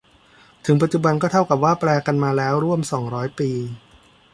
[0.65, 3.49] ถึงปัจจุบันก็เท่ากับว่าแปลกันมาแล้วร่วมสองร้อยปี